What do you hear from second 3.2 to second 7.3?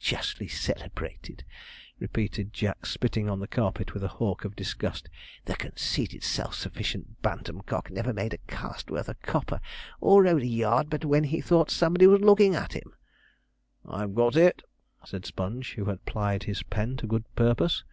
on the carpet with a hawk of disgust; 'the conceited self sufficient